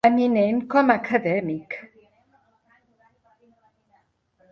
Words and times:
Eminent 0.07 0.61
com 0.73 0.93
a 0.93 0.95
acadèmic. 1.01 1.75